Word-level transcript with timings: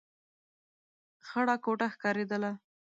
خړه 1.27 1.55
کوټه 1.63 1.87
ښکارېدله. 1.93 2.51